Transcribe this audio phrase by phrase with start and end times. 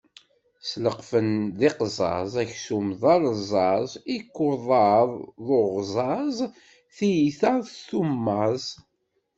[0.69, 5.09] Sleqfen d iqzaẓ, aksum d aleẓẓaẓ, ikukaḍ
[5.45, 6.35] d uɣẓaẓ,
[6.95, 8.63] tiyita n tummaẓ.